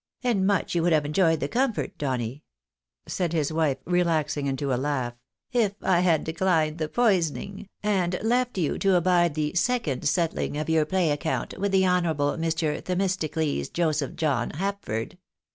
[0.23, 2.41] "And much you would have enjoyed the comfort, Donny,"
[3.05, 5.13] said his wife, relaxing into a laugh,"
[5.53, 10.57] if I had declined the poison ing, and left you to abide the second settling
[10.57, 12.83] of your play account with the honourable Mr.
[12.83, 15.19] Themistocles Joseph John Hapford."